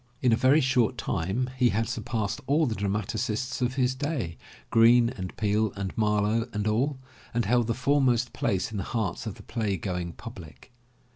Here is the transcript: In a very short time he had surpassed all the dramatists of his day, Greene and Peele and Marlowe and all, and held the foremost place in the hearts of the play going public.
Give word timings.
In 0.23 0.33
a 0.33 0.35
very 0.35 0.61
short 0.61 0.97
time 0.97 1.51
he 1.57 1.69
had 1.69 1.87
surpassed 1.87 2.41
all 2.47 2.65
the 2.65 2.73
dramatists 2.73 3.61
of 3.61 3.75
his 3.75 3.93
day, 3.93 4.35
Greene 4.71 5.11
and 5.11 5.37
Peele 5.37 5.71
and 5.75 5.95
Marlowe 5.95 6.47
and 6.53 6.65
all, 6.67 6.97
and 7.35 7.45
held 7.45 7.67
the 7.67 7.75
foremost 7.75 8.33
place 8.33 8.71
in 8.71 8.77
the 8.77 8.83
hearts 8.97 9.27
of 9.27 9.35
the 9.35 9.43
play 9.43 9.77
going 9.77 10.13
public. 10.13 10.71